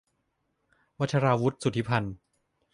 [0.99, 2.15] วัชราวุธ สุทธิพันธ์